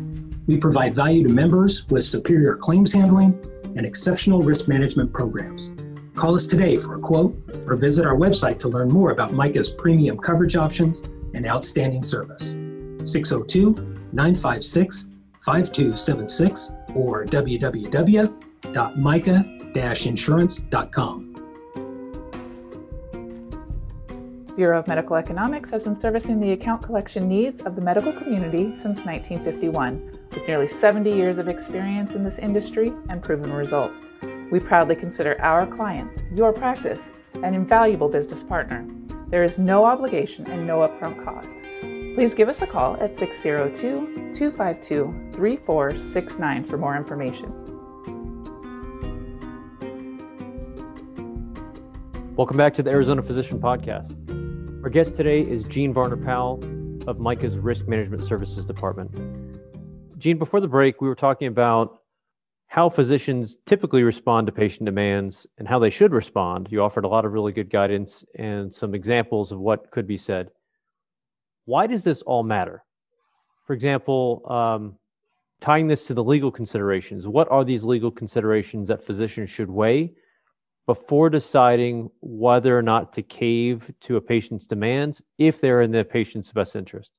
We 0.47 0.57
provide 0.57 0.95
value 0.95 1.23
to 1.25 1.29
members 1.29 1.87
with 1.91 2.05
superior 2.05 2.57
claims 2.57 2.93
handling 2.93 3.39
and 3.77 3.85
exceptional 3.87 4.43
risk 4.43 4.69
management 4.69 5.13
programs. 5.13 5.73
Call 6.15 6.35
us 6.35 6.47
today 6.47 6.79
for 6.79 6.97
a 6.97 6.99
quote 6.99 7.37
or 7.67 7.77
visit 7.77 8.05
our 8.07 8.17
website 8.17 8.59
to 8.61 8.69
learn 8.69 8.89
more 8.91 9.13
about 9.13 9.33
MICA's 9.33 9.71
premium 9.71 10.19
coverage 10.19 10.57
options 10.57 11.03
and 11.35 11.47
outstanding 11.47 12.03
service. 12.03 12.59
602 13.05 13.75
956 14.13 15.11
5276 15.43 16.73
or 16.95 17.25
www.mica 17.25 18.35
insurance.com. 20.07 21.29
Bureau 24.57 24.79
of 24.81 24.89
Medical 24.89 25.15
Economics 25.15 25.71
has 25.71 25.85
been 25.85 25.95
servicing 25.95 26.41
the 26.41 26.51
account 26.51 26.83
collection 26.83 27.29
needs 27.29 27.61
of 27.61 27.77
the 27.77 27.81
medical 27.81 28.13
community 28.13 28.75
since 28.75 29.05
1951, 29.05 30.18
with 30.31 30.47
nearly 30.47 30.69
70 30.69 31.11
years 31.11 31.39
of 31.39 31.49
experience 31.49 32.15
in 32.15 32.23
this 32.23 32.39
industry 32.39 32.93
and 33.09 33.23
proven 33.23 33.53
results. 33.53 34.11
We 34.51 34.61
proudly 34.61 34.97
consider 34.97 35.41
our 35.41 35.67
clients, 35.67 36.23
your 36.33 36.53
practice, 36.53 37.13
an 37.43 37.55
invaluable 37.55 38.09
business 38.09 38.43
partner. 38.43 38.87
There 39.29 39.45
is 39.45 39.59
no 39.59 39.85
obligation 39.85 40.47
and 40.51 40.67
no 40.67 40.79
upfront 40.79 41.23
cost. 41.23 41.63
Please 42.15 42.35
give 42.35 42.49
us 42.49 42.63
a 42.63 42.67
call 42.67 42.97
at 42.97 43.13
602 43.13 44.33
252 44.33 45.33
3469 45.35 46.65
for 46.65 46.79
more 46.79 46.97
information. 46.97 47.53
Welcome 52.37 52.57
back 52.57 52.73
to 52.75 52.83
the 52.83 52.91
Arizona 52.91 53.23
Physician 53.23 53.61
Podcast. 53.61 54.15
Our 54.85 54.91
guest 54.91 55.15
today 55.15 55.41
is 55.41 55.65
Jean 55.65 55.93
Varner 55.93 56.17
Powell 56.17 56.61
of 57.07 57.19
MICA's 57.19 57.59
Risk 57.59 57.89
Management 57.89 58.25
Services 58.25 58.65
Department. 58.65 59.11
Jean, 60.19 60.37
before 60.37 60.61
the 60.61 60.69
break, 60.69 61.01
we 61.01 61.09
were 61.09 61.15
talking 61.15 61.47
about 61.47 62.01
how 62.67 62.89
physicians 62.89 63.57
typically 63.67 64.03
respond 64.03 64.47
to 64.47 64.53
patient 64.53 64.85
demands 64.85 65.47
and 65.59 65.67
how 65.67 65.79
they 65.79 65.91
should 65.91 66.13
respond. 66.13 66.69
You 66.71 66.83
offered 66.83 67.05
a 67.05 67.09
lot 67.09 67.25
of 67.25 67.33
really 67.33 67.53
good 67.53 67.71
guidance 67.71 68.25
and 68.35 68.75
some 68.75 68.95
examples 68.95 69.53
of 69.53 69.61
what 69.61 69.91
could 69.91 70.07
be 70.07 70.17
said. 70.17 70.51
Why 71.67 71.87
does 71.87 72.03
this 72.03 72.21
all 72.23 72.43
matter? 72.43 72.85
For 73.67 73.75
example, 73.75 74.43
um, 74.51 74.99
tying 75.61 75.87
this 75.87 76.07
to 76.09 76.15
the 76.15 76.25
legal 76.25 76.51
considerations, 76.51 77.27
what 77.27 77.51
are 77.51 77.65
these 77.65 77.85
legal 77.85 78.11
considerations 78.11 78.89
that 78.89 79.05
physicians 79.05 79.51
should 79.51 79.71
weigh 79.71 80.13
before 80.87 81.31
deciding 81.31 82.11
whether 82.21 82.77
or 82.77 82.83
not 82.83 83.13
to 83.13 83.23
cave 83.23 83.93
to 84.01 84.17
a 84.17 84.21
patient's 84.21 84.67
demands 84.67 85.23
if 85.39 85.61
they're 85.61 85.83
in 85.83 85.93
the 85.93 86.05
patient's 86.05 86.51
best 86.51 86.75
interest? 86.75 87.13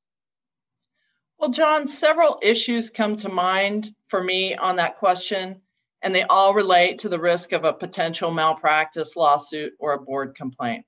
Well, 1.39 1.51
John, 1.51 1.87
several 1.87 2.37
issues 2.41 2.89
come 2.89 3.15
to 3.15 3.29
mind 3.29 3.91
for 4.09 4.21
me 4.21 4.55
on 4.55 4.75
that 4.75 4.97
question, 4.97 5.61
and 6.01 6.13
they 6.13 6.23
all 6.23 6.53
relate 6.53 6.99
to 6.99 7.09
the 7.09 7.19
risk 7.19 7.53
of 7.53 7.63
a 7.63 7.71
potential 7.71 8.29
malpractice 8.29 9.15
lawsuit 9.15 9.71
or 9.79 9.93
a 9.93 10.01
board 10.01 10.35
complaint. 10.35 10.85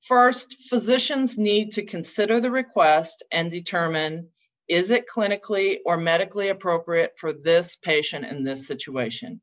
First, 0.00 0.56
physicians 0.68 1.38
need 1.38 1.70
to 1.72 1.84
consider 1.84 2.40
the 2.40 2.50
request 2.50 3.22
and 3.30 3.48
determine 3.48 4.28
is 4.66 4.90
it 4.90 5.06
clinically 5.08 5.76
or 5.86 5.96
medically 5.96 6.48
appropriate 6.48 7.12
for 7.16 7.32
this 7.32 7.76
patient 7.76 8.24
in 8.24 8.42
this 8.42 8.66
situation? 8.66 9.40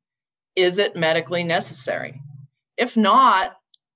Is 0.57 0.77
it 0.77 0.97
medically 0.97 1.45
necessary? 1.45 2.21
If 2.75 2.97
not, 2.97 3.53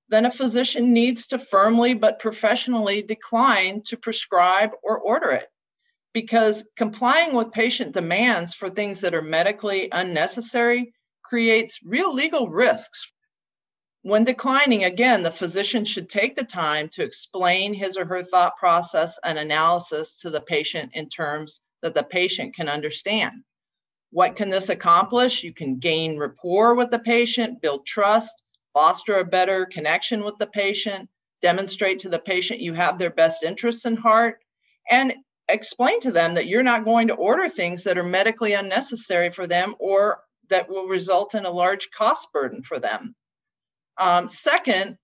then 0.08 0.25
a 0.25 0.32
physician 0.32 0.94
needs 0.94 1.27
to 1.27 1.39
firmly 1.39 1.94
but 1.94 2.20
professionally 2.20 3.01
decline 3.01 3.82
to 3.88 3.98
prescribe 3.98 4.72
or 4.82 4.98
order 4.98 5.32
it 5.32 5.50
because 6.18 6.64
complying 6.76 7.36
with 7.36 7.52
patient 7.52 7.94
demands 7.94 8.52
for 8.52 8.72
things 8.72 9.02
that 9.02 9.14
are 9.14 9.22
medically 9.22 9.88
unnecessary 9.92 10.92
creates 11.22 11.78
real 11.86 12.12
legal 12.12 12.50
risks. 12.50 13.14
When 14.02 14.24
declining, 14.24 14.84
again, 14.84 15.22
the 15.22 15.30
physician 15.30 15.86
should 15.86 16.10
take 16.10 16.36
the 16.36 16.44
time 16.44 16.90
to 16.94 17.04
explain 17.04 17.72
his 17.72 17.98
or 17.98 18.06
her 18.06 18.24
thought 18.24 18.58
process 18.58 19.20
and 19.24 19.38
analysis 19.38 20.16
to 20.22 20.32
the 20.32 20.42
patient 20.42 20.90
in 20.96 21.08
terms 21.08 21.62
that 21.84 21.94
the 21.94 22.02
patient 22.02 22.56
can 22.56 22.68
understand. 22.68 23.44
What 24.10 24.36
can 24.36 24.50
this 24.50 24.70
accomplish? 24.70 25.44
You 25.44 25.54
can 25.54 25.78
gain 25.78 26.18
rapport 26.18 26.74
with 26.74 26.90
the 26.90 26.98
patient, 26.98 27.62
build 27.62 27.86
trust, 27.86 28.42
foster 28.74 29.20
a 29.20 29.24
better 29.24 29.68
connection 29.68 30.24
with 30.24 30.40
the 30.40 30.48
patient, 30.48 31.10
demonstrate 31.44 32.00
to 32.00 32.10
the 32.10 32.18
patient 32.18 32.60
you 32.60 32.74
have 32.74 32.98
their 32.98 33.12
best 33.12 33.44
interests 33.44 33.86
in 33.86 33.98
heart, 33.98 34.40
and 34.90 35.14
explain 35.50 36.00
to 36.01 36.12
them 36.12 36.34
that 36.34 36.48
you're 36.48 36.63
not 36.63 36.86
going 36.86 37.08
to 37.08 37.16
order 37.16 37.48
things 37.48 37.84
that 37.84 37.98
are 37.98 38.04
medically 38.04 38.54
unnecessary 38.54 39.32
for 39.32 39.48
them 39.48 39.75
or 39.80 40.20
that 40.50 40.70
will 40.70 40.88
result 40.88 41.36
in 41.36 41.46
a 41.46 41.51
large 41.51 41.89
cost 41.92 42.27
burden 42.34 42.63
for 42.63 42.80
them. 42.80 43.16
Um, 43.98 44.30
second, 44.30 44.98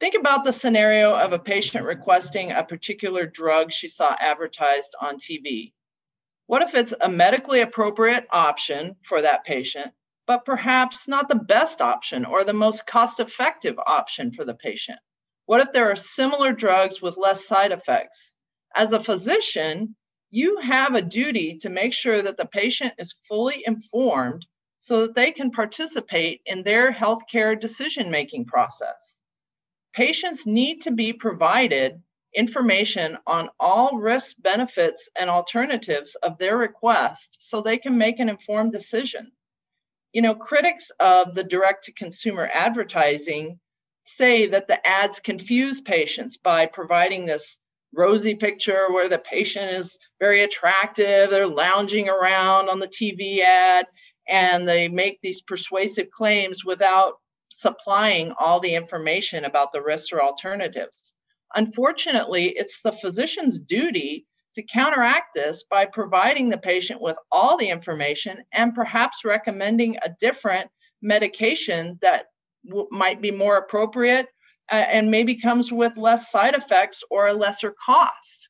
think 0.00 0.14
about 0.14 0.44
the 0.44 0.52
scenario 0.52 1.14
of 1.14 1.32
a 1.32 1.38
patient 1.38 1.84
requesting 1.84 2.52
a 2.52 2.64
particular 2.64 3.26
drug 3.26 3.72
she 3.72 3.88
saw 3.88 4.16
advertised 4.20 4.94
on 5.00 5.18
TV. 5.18 5.72
What 6.46 6.62
if 6.62 6.74
it's 6.74 6.94
a 7.00 7.08
medically 7.08 7.60
appropriate 7.60 8.26
option 8.30 8.96
for 9.02 9.22
that 9.22 9.44
patient, 9.44 9.92
but 10.26 10.44
perhaps 10.44 11.06
not 11.06 11.28
the 11.28 11.34
best 11.34 11.80
option 11.80 12.24
or 12.24 12.44
the 12.44 12.52
most 12.52 12.86
cost 12.86 13.20
effective 13.20 13.78
option 13.86 14.32
for 14.32 14.44
the 14.44 14.54
patient. 14.54 14.98
What 15.46 15.60
if 15.60 15.72
there 15.72 15.90
are 15.90 15.96
similar 15.96 16.52
drugs 16.52 17.02
with 17.02 17.18
less 17.18 17.46
side 17.46 17.72
effects? 17.72 18.34
As 18.74 18.92
a 18.92 19.00
physician, 19.00 19.94
you 20.30 20.58
have 20.58 20.94
a 20.94 21.02
duty 21.02 21.56
to 21.58 21.68
make 21.68 21.92
sure 21.92 22.20
that 22.22 22.36
the 22.36 22.46
patient 22.46 22.92
is 22.98 23.14
fully 23.28 23.62
informed 23.66 24.46
so 24.80 25.02
that 25.02 25.14
they 25.14 25.30
can 25.30 25.50
participate 25.50 26.42
in 26.44 26.62
their 26.62 26.92
healthcare 26.92 27.58
decision 27.58 28.10
making 28.10 28.44
process. 28.44 29.20
Patients 29.94 30.44
need 30.44 30.80
to 30.82 30.90
be 30.90 31.12
provided 31.12 32.02
information 32.34 33.16
on 33.28 33.48
all 33.60 33.96
risks, 33.96 34.34
benefits, 34.34 35.08
and 35.18 35.30
alternatives 35.30 36.16
of 36.16 36.36
their 36.38 36.58
request 36.58 37.36
so 37.38 37.60
they 37.60 37.78
can 37.78 37.96
make 37.96 38.18
an 38.18 38.28
informed 38.28 38.72
decision. 38.72 39.30
You 40.12 40.22
know, 40.22 40.34
critics 40.34 40.90
of 40.98 41.34
the 41.34 41.44
direct 41.44 41.84
to 41.84 41.92
consumer 41.92 42.50
advertising 42.52 43.60
say 44.04 44.46
that 44.46 44.68
the 44.68 44.84
ads 44.86 45.20
confuse 45.20 45.80
patients 45.80 46.36
by 46.36 46.66
providing 46.66 47.26
this 47.26 47.58
rosy 47.94 48.34
picture 48.34 48.92
where 48.92 49.08
the 49.08 49.18
patient 49.18 49.70
is 49.70 49.96
very 50.20 50.42
attractive, 50.42 51.30
they're 51.30 51.46
lounging 51.46 52.08
around 52.08 52.68
on 52.68 52.80
the 52.80 52.88
TV 52.88 53.40
ad, 53.40 53.86
and 54.28 54.68
they 54.68 54.88
make 54.88 55.18
these 55.22 55.42
persuasive 55.42 56.10
claims 56.10 56.64
without 56.64 57.14
supplying 57.50 58.32
all 58.38 58.60
the 58.60 58.74
information 58.74 59.44
about 59.44 59.72
the 59.72 59.82
risks 59.82 60.12
or 60.12 60.22
alternatives. 60.22 61.16
Unfortunately, 61.54 62.46
it's 62.56 62.80
the 62.82 62.92
physician's 62.92 63.58
duty 63.58 64.26
to 64.54 64.62
counteract 64.62 65.34
this 65.34 65.64
by 65.68 65.84
providing 65.84 66.48
the 66.48 66.58
patient 66.58 67.00
with 67.00 67.16
all 67.30 67.56
the 67.56 67.68
information 67.68 68.38
and 68.52 68.74
perhaps 68.74 69.24
recommending 69.24 69.96
a 69.98 70.14
different 70.20 70.70
medication 71.02 71.98
that 72.00 72.26
w- 72.68 72.88
might 72.90 73.20
be 73.20 73.30
more 73.30 73.56
appropriate 73.56 74.26
uh, 74.70 74.84
and 74.90 75.10
maybe 75.10 75.34
comes 75.34 75.72
with 75.72 75.96
less 75.96 76.30
side 76.30 76.54
effects 76.54 77.02
or 77.10 77.26
a 77.26 77.34
lesser 77.34 77.74
cost. 77.84 78.48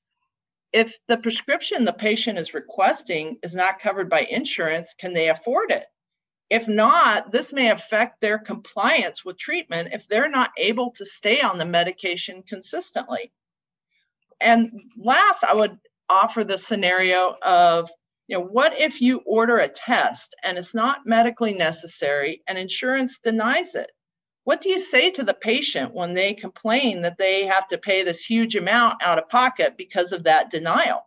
If 0.73 0.97
the 1.09 1.17
prescription 1.17 1.85
the 1.85 1.93
patient 1.93 2.39
is 2.39 2.55
requesting 2.55 3.39
is 3.43 3.55
not 3.55 3.79
covered 3.79 4.11
by 4.11 4.23
insurance, 4.23 4.95
can 4.99 5.13
they 5.13 5.29
afford 5.29 5.71
it? 5.71 5.85
If 6.51 6.69
not, 6.69 7.33
this 7.33 7.53
may 7.53 7.71
affect 7.71 8.21
their 8.21 8.39
compliance 8.39 9.25
with 9.25 9.39
treatment 9.39 9.89
if 9.93 10.07
they're 10.07 10.29
not 10.29 10.51
able 10.59 10.91
to 10.93 11.07
stay 11.07 11.41
on 11.41 11.59
the 11.59 11.65
medication 11.65 12.43
consistently. 12.47 13.33
And 14.41 14.71
last, 14.97 15.43
I 15.43 15.55
would 15.55 15.79
offer 16.11 16.45
the 16.45 16.59
scenario 16.59 17.37
of 17.43 17.91
you 18.27 18.39
know 18.39 18.45
what 18.45 18.79
if 18.79 19.01
you 19.01 19.21
order 19.27 19.59
a 19.59 19.69
test 19.69 20.35
and 20.45 20.59
it's 20.59 20.75
not 20.75 21.07
medically 21.07 21.55
necessary 21.55 22.43
and 22.47 22.59
insurance 22.59 23.19
denies 23.23 23.75
it 23.75 23.91
what 24.45 24.61
do 24.61 24.69
you 24.69 24.79
say 24.79 25.11
to 25.11 25.25
the 25.25 25.35
patient 25.35 25.95
when 25.95 26.15
they 26.15 26.35
complain 26.35 27.01
that 27.03 27.19
they 27.19 27.45
have 27.45 27.67
to 27.69 27.79
pay 27.79 28.03
this 28.03 28.25
huge 28.25 28.55
amount 28.55 29.03
out 29.03 29.19
of 29.19 29.29
pocket 29.29 29.75
because 29.77 30.13
of 30.13 30.25
that 30.25 30.51
denial 30.51 31.07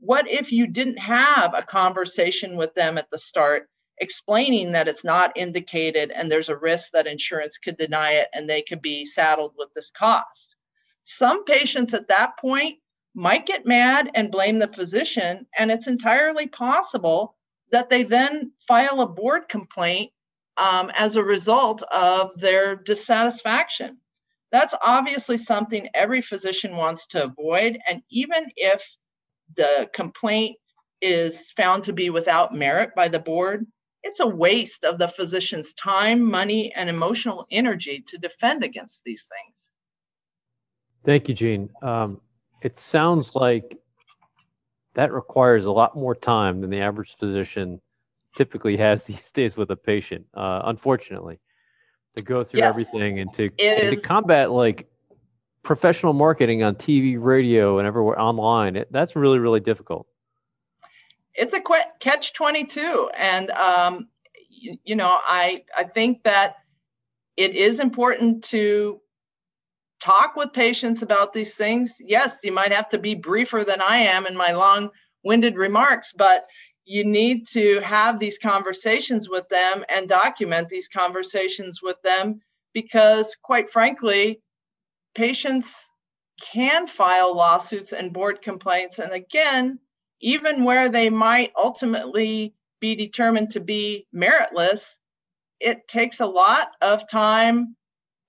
what 0.00 0.28
if 0.28 0.50
you 0.50 0.66
didn't 0.66 0.98
have 0.98 1.54
a 1.54 1.62
conversation 1.62 2.56
with 2.56 2.74
them 2.74 2.96
at 2.96 3.10
the 3.10 3.18
start 3.18 3.68
explaining 3.98 4.72
that 4.72 4.88
it's 4.88 5.04
not 5.04 5.36
indicated 5.36 6.10
and 6.10 6.30
there's 6.30 6.48
a 6.48 6.56
risk 6.56 6.90
that 6.92 7.06
insurance 7.06 7.58
could 7.58 7.76
deny 7.76 8.12
it 8.12 8.28
and 8.32 8.48
they 8.48 8.62
could 8.62 8.80
be 8.80 9.04
saddled 9.04 9.52
with 9.56 9.68
this 9.74 9.90
cost. 9.90 10.56
Some 11.02 11.44
patients 11.44 11.92
at 11.92 12.08
that 12.08 12.38
point 12.38 12.78
might 13.14 13.46
get 13.46 13.66
mad 13.66 14.10
and 14.14 14.30
blame 14.30 14.58
the 14.58 14.68
physician, 14.68 15.46
and 15.58 15.70
it's 15.70 15.88
entirely 15.88 16.46
possible 16.46 17.36
that 17.72 17.90
they 17.90 18.02
then 18.02 18.52
file 18.66 19.00
a 19.00 19.06
board 19.06 19.48
complaint 19.48 20.12
um, 20.60 20.92
as 20.94 21.16
a 21.16 21.24
result 21.24 21.82
of 21.90 22.30
their 22.36 22.76
dissatisfaction. 22.76 23.96
That's 24.52 24.74
obviously 24.84 25.38
something 25.38 25.88
every 25.94 26.20
physician 26.20 26.76
wants 26.76 27.06
to 27.08 27.24
avoid. 27.24 27.78
And 27.88 28.02
even 28.10 28.46
if 28.56 28.84
the 29.56 29.88
complaint 29.94 30.56
is 31.00 31.50
found 31.52 31.82
to 31.84 31.92
be 31.94 32.10
without 32.10 32.52
merit 32.52 32.90
by 32.94 33.08
the 33.08 33.18
board, 33.18 33.66
it's 34.02 34.20
a 34.20 34.26
waste 34.26 34.84
of 34.84 34.98
the 34.98 35.08
physician's 35.08 35.72
time, 35.72 36.22
money, 36.22 36.72
and 36.74 36.90
emotional 36.90 37.46
energy 37.50 38.04
to 38.08 38.18
defend 38.18 38.62
against 38.62 39.02
these 39.04 39.28
things. 39.28 39.70
Thank 41.04 41.28
you, 41.28 41.34
Jean. 41.34 41.70
Um, 41.82 42.20
it 42.60 42.78
sounds 42.78 43.34
like 43.34 43.78
that 44.94 45.12
requires 45.12 45.64
a 45.64 45.72
lot 45.72 45.96
more 45.96 46.14
time 46.14 46.60
than 46.60 46.68
the 46.68 46.80
average 46.80 47.16
physician 47.16 47.80
typically 48.36 48.76
has 48.76 49.04
these 49.06 49.30
days 49.32 49.56
with 49.56 49.70
a 49.70 49.76
patient, 49.76 50.26
uh, 50.34 50.62
unfortunately, 50.64 51.40
to 52.16 52.22
go 52.22 52.44
through 52.44 52.60
yes, 52.60 52.68
everything 52.68 53.20
and 53.20 53.32
to, 53.34 53.50
and 53.58 53.94
to 53.94 54.00
combat 54.00 54.50
like 54.50 54.88
professional 55.62 56.12
marketing 56.12 56.62
on 56.62 56.74
TV, 56.74 57.16
radio, 57.18 57.78
and 57.78 57.86
everywhere 57.86 58.18
online. 58.20 58.76
It, 58.76 58.90
that's 58.90 59.14
really, 59.14 59.38
really 59.38 59.60
difficult 59.60 60.06
it's 61.34 61.54
a 61.54 61.62
catch 62.00 62.32
22 62.32 63.10
and 63.16 63.50
um, 63.52 64.08
you, 64.48 64.76
you 64.84 64.96
know 64.96 65.18
i 65.24 65.62
i 65.76 65.84
think 65.84 66.22
that 66.22 66.56
it 67.36 67.54
is 67.54 67.80
important 67.80 68.44
to 68.44 69.00
talk 70.00 70.36
with 70.36 70.52
patients 70.52 71.02
about 71.02 71.32
these 71.32 71.54
things 71.54 71.96
yes 72.00 72.40
you 72.42 72.52
might 72.52 72.72
have 72.72 72.88
to 72.88 72.98
be 72.98 73.14
briefer 73.14 73.64
than 73.64 73.80
i 73.80 73.96
am 73.96 74.26
in 74.26 74.36
my 74.36 74.52
long 74.52 74.90
winded 75.24 75.56
remarks 75.56 76.12
but 76.12 76.46
you 76.90 77.04
need 77.04 77.46
to 77.46 77.80
have 77.80 78.18
these 78.18 78.36
conversations 78.36 79.28
with 79.28 79.48
them 79.48 79.84
and 79.88 80.08
document 80.08 80.68
these 80.68 80.88
conversations 80.88 81.80
with 81.82 82.00
them 82.02 82.40
because 82.74 83.36
quite 83.42 83.68
frankly 83.68 84.40
patients 85.14 85.88
can 86.40 86.86
file 86.86 87.36
lawsuits 87.36 87.92
and 87.92 88.12
board 88.12 88.42
complaints 88.42 88.98
and 88.98 89.12
again 89.12 89.78
even 90.20 90.64
where 90.64 90.88
they 90.88 91.10
might 91.10 91.52
ultimately 91.56 92.54
be 92.80 92.94
determined 92.94 93.50
to 93.50 93.60
be 93.60 94.06
meritless, 94.14 94.98
it 95.60 95.86
takes 95.88 96.20
a 96.20 96.26
lot 96.26 96.68
of 96.80 97.08
time, 97.08 97.76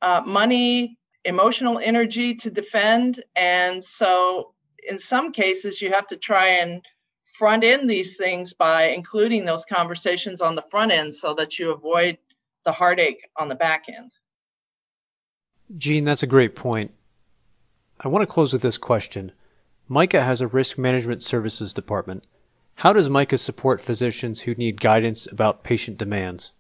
uh, 0.02 0.22
money, 0.26 0.98
emotional 1.26 1.80
energy 1.80 2.36
to 2.36 2.50
defend. 2.50 3.24
And 3.36 3.84
so, 3.84 4.54
in 4.88 5.00
some 5.00 5.32
cases, 5.32 5.82
you 5.82 5.92
have 5.92 6.08
to 6.08 6.18
try 6.18 6.48
and 6.48 6.82
front 7.42 7.64
end 7.64 7.90
these 7.90 8.18
things 8.18 8.54
by 8.54 8.84
including 8.84 9.46
those 9.46 9.66
conversations 9.66 10.42
on 10.42 10.54
the 10.54 10.62
front 10.62 10.92
end 10.92 11.16
so 11.16 11.34
that 11.34 11.58
you 11.58 11.72
avoid 11.74 12.16
the 12.66 12.72
heartache 12.72 13.28
on 13.36 13.48
the 13.48 13.56
back 13.56 13.86
end. 13.90 14.12
Jean, 15.76 16.04
that's 16.04 16.22
a 16.22 16.28
great 16.28 16.56
point. 16.56 16.92
I 18.00 18.10
want 18.10 18.22
to 18.22 18.32
close 18.32 18.54
with 18.54 18.62
this 18.62 18.78
question. 18.78 19.32
MICA 19.90 20.22
has 20.22 20.40
a 20.40 20.46
risk 20.46 20.78
management 20.78 21.24
services 21.24 21.74
department. 21.74 22.26
How 22.76 22.94
does 22.94 23.10
MICA 23.10 23.40
support 23.40 23.82
physicians 23.82 24.42
who 24.42 24.54
need 24.54 24.80
guidance 24.80 25.26
about 25.26 25.64
patient 25.64 25.98
demands? 25.98 26.52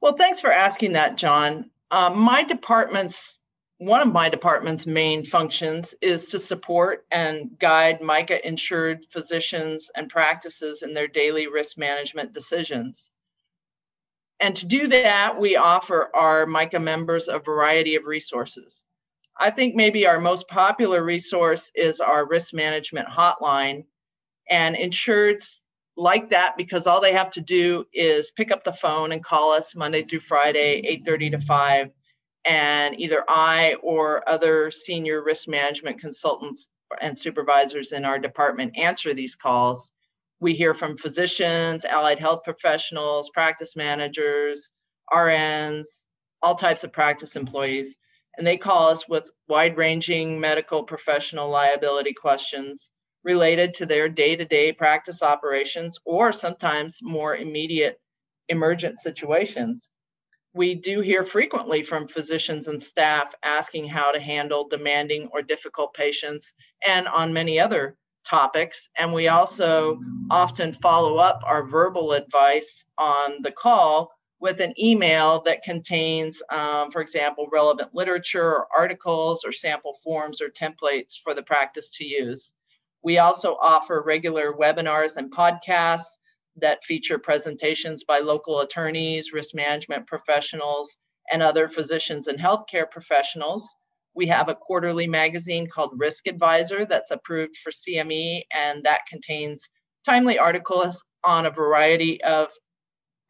Well, 0.00 0.16
thanks 0.16 0.40
for 0.40 0.52
asking 0.52 0.94
that, 0.94 1.16
John. 1.16 1.70
Um, 1.92 2.18
my 2.18 2.42
department's 2.42 3.38
one 3.86 4.00
of 4.00 4.12
my 4.12 4.28
department's 4.28 4.86
main 4.86 5.24
functions 5.24 5.92
is 6.00 6.26
to 6.26 6.38
support 6.38 7.04
and 7.10 7.50
guide 7.58 8.00
MICA 8.00 8.46
insured 8.46 9.04
physicians 9.10 9.90
and 9.96 10.08
practices 10.08 10.84
in 10.84 10.94
their 10.94 11.08
daily 11.08 11.48
risk 11.48 11.76
management 11.76 12.32
decisions. 12.32 13.10
And 14.38 14.54
to 14.54 14.66
do 14.66 14.86
that, 14.86 15.38
we 15.38 15.56
offer 15.56 16.14
our 16.14 16.46
MICA 16.46 16.78
members 16.78 17.26
a 17.26 17.40
variety 17.40 17.96
of 17.96 18.04
resources. 18.04 18.84
I 19.36 19.50
think 19.50 19.74
maybe 19.74 20.06
our 20.06 20.20
most 20.20 20.46
popular 20.46 21.02
resource 21.02 21.72
is 21.74 22.00
our 22.00 22.24
risk 22.24 22.54
management 22.54 23.08
hotline. 23.08 23.84
And 24.48 24.76
insureds 24.76 25.62
like 25.96 26.30
that 26.30 26.56
because 26.56 26.86
all 26.86 27.00
they 27.00 27.12
have 27.12 27.30
to 27.30 27.40
do 27.40 27.84
is 27.92 28.30
pick 28.30 28.52
up 28.52 28.62
the 28.62 28.72
phone 28.72 29.10
and 29.10 29.24
call 29.24 29.50
us 29.50 29.74
Monday 29.74 30.02
through 30.02 30.20
Friday, 30.20 30.82
8:30 30.82 31.30
to 31.30 31.40
5. 31.40 31.90
And 32.44 32.98
either 33.00 33.24
I 33.28 33.76
or 33.82 34.28
other 34.28 34.70
senior 34.70 35.22
risk 35.22 35.48
management 35.48 36.00
consultants 36.00 36.68
and 37.00 37.16
supervisors 37.16 37.92
in 37.92 38.04
our 38.04 38.18
department 38.18 38.76
answer 38.76 39.14
these 39.14 39.34
calls. 39.34 39.92
We 40.40 40.54
hear 40.54 40.74
from 40.74 40.96
physicians, 40.96 41.84
allied 41.84 42.18
health 42.18 42.40
professionals, 42.42 43.30
practice 43.30 43.76
managers, 43.76 44.72
RNs, 45.12 46.06
all 46.42 46.56
types 46.56 46.82
of 46.82 46.92
practice 46.92 47.36
employees 47.36 47.96
and 48.36 48.46
they 48.46 48.56
call 48.56 48.88
us 48.88 49.08
with 49.08 49.30
wide 49.48 49.76
ranging 49.76 50.40
medical 50.40 50.82
professional 50.84 51.50
liability 51.50 52.14
questions 52.14 52.90
related 53.24 53.74
to 53.74 53.86
their 53.86 54.08
day 54.08 54.34
to 54.34 54.44
day 54.44 54.72
practice 54.72 55.22
operations 55.22 55.98
or 56.04 56.32
sometimes 56.32 57.00
more 57.02 57.36
immediate 57.36 58.00
emergent 58.48 58.98
situations. 58.98 59.90
We 60.54 60.74
do 60.74 61.00
hear 61.00 61.22
frequently 61.22 61.82
from 61.82 62.08
physicians 62.08 62.68
and 62.68 62.82
staff 62.82 63.34
asking 63.42 63.88
how 63.88 64.12
to 64.12 64.20
handle 64.20 64.68
demanding 64.68 65.28
or 65.32 65.40
difficult 65.40 65.94
patients 65.94 66.52
and 66.86 67.08
on 67.08 67.32
many 67.32 67.58
other 67.58 67.96
topics. 68.24 68.88
And 68.96 69.12
we 69.12 69.28
also 69.28 69.98
often 70.30 70.72
follow 70.72 71.16
up 71.16 71.42
our 71.46 71.64
verbal 71.64 72.12
advice 72.12 72.84
on 72.98 73.38
the 73.42 73.50
call 73.50 74.12
with 74.40 74.60
an 74.60 74.74
email 74.78 75.40
that 75.42 75.62
contains, 75.62 76.42
um, 76.50 76.90
for 76.90 77.00
example, 77.00 77.48
relevant 77.52 77.94
literature 77.94 78.44
or 78.44 78.68
articles 78.76 79.44
or 79.44 79.52
sample 79.52 79.94
forms 80.04 80.42
or 80.42 80.48
templates 80.48 81.14
for 81.22 81.32
the 81.32 81.42
practice 81.42 81.90
to 81.92 82.04
use. 82.04 82.52
We 83.02 83.18
also 83.18 83.56
offer 83.60 84.02
regular 84.04 84.52
webinars 84.52 85.16
and 85.16 85.32
podcasts 85.32 86.16
that 86.56 86.84
feature 86.84 87.18
presentations 87.18 88.04
by 88.04 88.18
local 88.18 88.60
attorneys, 88.60 89.32
risk 89.32 89.54
management 89.54 90.06
professionals, 90.06 90.96
and 91.30 91.42
other 91.42 91.68
physicians 91.68 92.28
and 92.28 92.38
healthcare 92.38 92.90
professionals. 92.90 93.66
We 94.14 94.26
have 94.26 94.48
a 94.48 94.54
quarterly 94.54 95.06
magazine 95.06 95.66
called 95.66 95.92
Risk 95.96 96.26
Advisor 96.26 96.84
that's 96.84 97.10
approved 97.10 97.56
for 97.56 97.70
CME, 97.70 98.42
and 98.54 98.82
that 98.84 99.06
contains 99.08 99.68
timely 100.04 100.38
articles 100.38 101.02
on 101.24 101.46
a 101.46 101.50
variety 101.50 102.22
of 102.24 102.48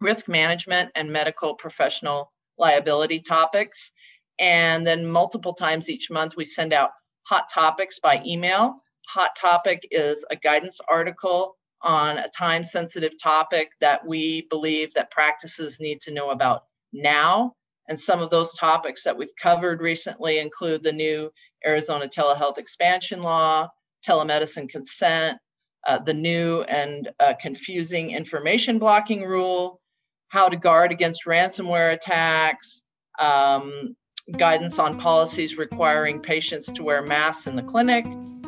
risk 0.01 0.27
management 0.29 0.91
and 0.97 1.13
medical 1.13 1.55
professional 1.55 2.33
liability 2.59 3.21
topics. 3.21 3.93
And 4.39 4.87
then 4.87 5.07
multiple 5.07 5.55
times 5.55 5.89
each 5.89 6.11
month, 6.11 6.37
we 6.37 6.45
send 6.45 6.73
out 6.73 6.91
hot 7.25 7.49
topics 7.53 8.01
by 8.01 8.21
email. 8.27 8.77
Hot 9.09 9.31
topic 9.41 9.87
is 9.91 10.25
a 10.31 10.37
guidance 10.37 10.81
article 10.89 11.57
on 11.83 12.19
a 12.19 12.29
time 12.29 12.65
sensitive 12.65 13.13
topic 13.21 13.73
that 13.81 14.07
we 14.07 14.47
believe 14.51 14.95
that 14.95 15.11
practices 15.11 15.79
need 15.81 16.01
to 16.03 16.13
know 16.13 16.31
about 16.31 16.65
now. 16.93 17.53
And 17.89 17.99
some 17.99 18.21
of 18.21 18.31
those 18.31 18.53
topics 18.55 19.03
that 19.05 19.17
we've 19.17 19.35
covered 19.41 19.81
recently 19.81 20.39
include 20.39 20.83
the 20.83 20.93
new 20.93 21.31
Arizona 21.67 22.07
telehealth 22.07 22.59
expansion 22.59 23.23
law, 23.23 23.69
telemedicine 24.07 24.69
consent, 24.69 25.39
uh, 25.87 25.99
the 25.99 26.15
new 26.15 26.63
and 26.63 27.11
uh, 27.19 27.35
confusing 27.41 28.11
information 28.11 28.79
blocking 28.79 29.23
rule, 29.23 29.81
how 30.29 30.49
to 30.49 30.57
guard 30.57 30.93
against 30.93 31.27
ransomware 31.27 31.93
attacks, 31.93 32.83
um, 33.19 33.97
guidance 34.37 34.79
on 34.79 34.99
policies 34.99 35.59
requiring 35.59 36.21
patients 36.21 36.67
to 36.67 36.85
wear 36.85 37.03
masks 37.03 37.47
in 37.47 37.57
the 37.57 37.63
clinic, 37.63 38.07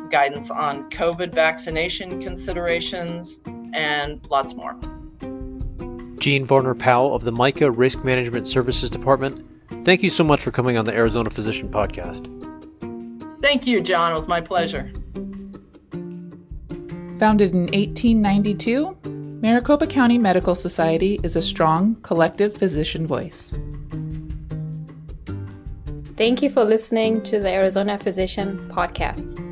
guidance 0.09 0.49
on 0.49 0.89
COVID 0.89 1.33
vaccination 1.33 2.21
considerations, 2.21 3.39
and 3.73 4.25
lots 4.29 4.55
more. 4.55 4.75
Jean 6.19 6.45
Varner 6.45 6.75
Powell 6.75 7.13
of 7.13 7.23
the 7.23 7.31
MICA 7.31 7.69
Risk 7.69 8.03
Management 8.03 8.47
Services 8.47 8.89
Department, 8.89 9.45
thank 9.83 10.01
you 10.01 10.09
so 10.09 10.23
much 10.23 10.41
for 10.41 10.51
coming 10.51 10.77
on 10.77 10.85
the 10.85 10.93
Arizona 10.93 11.29
Physician 11.29 11.69
Podcast. 11.69 12.31
Thank 13.41 13.67
you, 13.67 13.81
John. 13.81 14.11
It 14.11 14.15
was 14.15 14.27
my 14.27 14.41
pleasure. 14.41 14.91
Founded 17.19 17.53
in 17.53 17.67
1892, 17.67 18.97
Maricopa 19.41 19.85
County 19.87 20.17
Medical 20.17 20.55
Society 20.55 21.19
is 21.21 21.35
a 21.35 21.41
strong 21.41 21.95
collective 22.01 22.57
physician 22.57 23.05
voice. 23.05 23.53
Thank 26.17 26.41
you 26.41 26.49
for 26.49 26.63
listening 26.63 27.21
to 27.23 27.39
the 27.39 27.49
Arizona 27.49 27.97
Physician 27.97 28.57
Podcast. 28.69 29.44